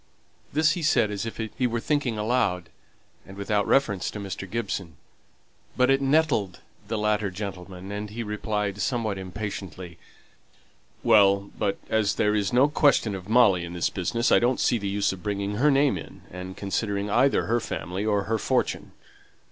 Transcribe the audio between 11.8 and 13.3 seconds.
as there's no question of